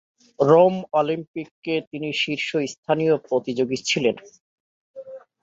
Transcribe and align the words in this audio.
Rome 0.39 0.75
অলিম্পিকে 0.93 1.75
তিনি 1.91 2.09
শীর্ষস্থানীয় 2.13 3.15
প্রতিযোগী 3.27 3.77
ছিলেন। 3.85 4.15